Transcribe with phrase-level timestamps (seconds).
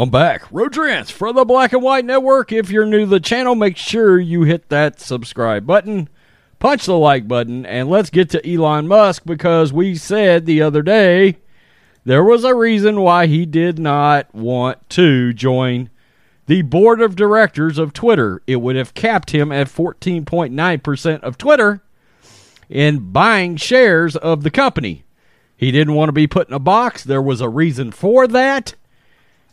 [0.00, 0.44] I'm back.
[0.52, 2.52] Rodrance for the Black and White Network.
[2.52, 6.08] If you're new to the channel, make sure you hit that subscribe button,
[6.60, 10.82] punch the like button, and let's get to Elon Musk because we said the other
[10.82, 11.38] day
[12.04, 15.90] there was a reason why he did not want to join
[16.46, 18.40] the board of directors of Twitter.
[18.46, 21.82] It would have capped him at 14.9% of Twitter
[22.68, 25.02] in buying shares of the company.
[25.56, 27.02] He didn't want to be put in a box.
[27.02, 28.76] There was a reason for that.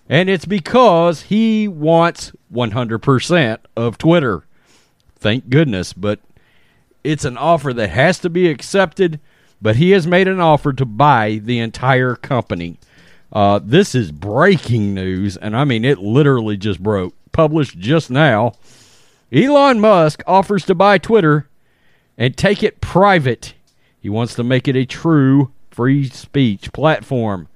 [0.07, 4.43] And it's because he wants 100% of Twitter.
[5.15, 5.93] Thank goodness.
[5.93, 6.19] But
[7.03, 9.19] it's an offer that has to be accepted.
[9.61, 12.77] But he has made an offer to buy the entire company.
[13.33, 15.37] Uh, this is breaking news.
[15.37, 17.15] And I mean, it literally just broke.
[17.31, 18.53] Published just now.
[19.31, 21.49] Elon Musk offers to buy Twitter
[22.17, 23.55] and take it private.
[23.99, 27.49] He wants to make it a true free speech platform.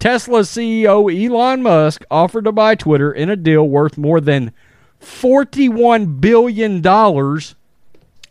[0.00, 4.54] Tesla CEO Elon Musk offered to buy Twitter in a deal worth more than
[4.98, 6.86] $41 billion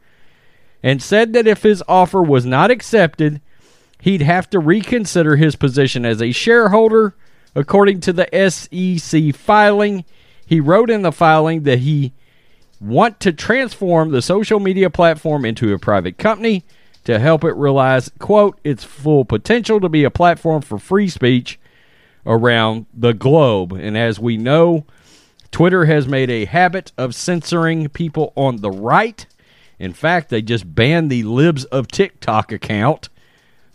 [0.83, 3.39] and said that if his offer was not accepted,
[4.01, 7.15] he'd have to reconsider his position as a shareholder
[7.55, 10.05] According to the SEC filing,
[10.45, 12.13] he wrote in the filing that he
[12.81, 16.63] want to transform the social media platform into a private company
[17.05, 21.59] to help it realize, quote, its full potential to be a platform for free speech
[22.25, 23.73] around the globe.
[23.73, 24.85] And as we know,
[25.51, 29.25] Twitter has made a habit of censoring people on the right.
[29.79, 33.09] In fact, they just banned the Libs of TikTok account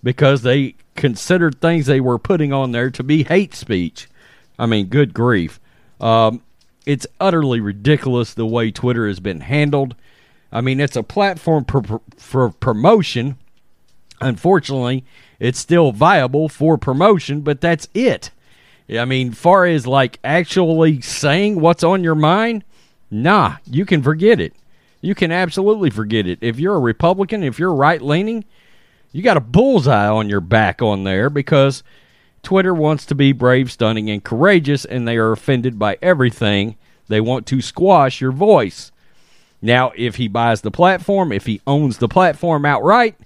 [0.02, 4.08] because they considered things they were putting on there to be hate speech.
[4.58, 5.60] I mean, good grief.
[6.00, 6.42] Um,
[6.86, 9.94] it's utterly ridiculous the way Twitter has been handled.
[10.50, 13.36] I mean, it's a platform for, for promotion.
[14.20, 15.04] Unfortunately,
[15.38, 18.30] it's still viable for promotion, but that's it.
[18.90, 22.64] I mean, far as like actually saying what's on your mind,
[23.10, 24.54] nah, you can forget it.
[25.00, 26.38] You can absolutely forget it.
[26.40, 28.44] If you're a Republican, if you're right leaning,
[29.12, 31.82] you got a bullseye on your back on there because
[32.42, 36.76] Twitter wants to be brave, stunning, and courageous, and they are offended by everything.
[37.08, 38.92] They want to squash your voice.
[39.60, 43.16] Now, if he buys the platform, if he owns the platform outright,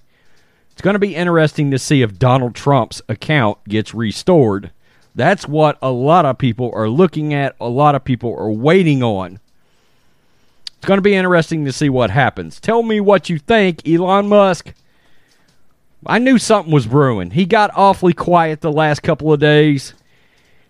[0.71, 4.71] it's going to be interesting to see if Donald Trump's account gets restored.
[5.13, 9.03] That's what a lot of people are looking at, a lot of people are waiting
[9.03, 9.39] on.
[10.77, 12.59] It's going to be interesting to see what happens.
[12.59, 14.73] Tell me what you think, Elon Musk.
[16.05, 17.31] I knew something was brewing.
[17.31, 19.93] He got awfully quiet the last couple of days.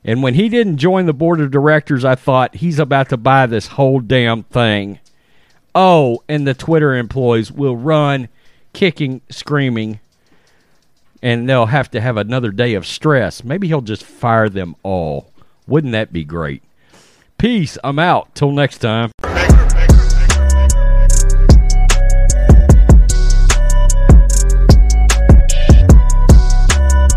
[0.04, 3.46] And when he didn't join the board of directors, I thought he's about to buy
[3.46, 5.00] this whole damn thing.
[5.74, 8.28] Oh, and the Twitter employees will run
[8.74, 10.00] kicking, screaming,
[11.22, 13.44] and they'll have to have another day of stress.
[13.44, 15.32] Maybe he'll just fire them all.
[15.68, 16.62] Wouldn't that be great?
[17.38, 17.78] Peace.
[17.84, 18.36] I'm out.
[18.36, 19.12] Till next time.